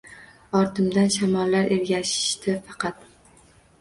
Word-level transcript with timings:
Ortimdan 0.59 1.11
shamollar 1.15 1.69
ergashdi 1.77 2.57
faqat. 2.71 3.05